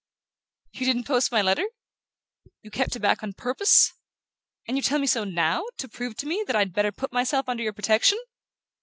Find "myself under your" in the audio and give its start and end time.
7.13-7.71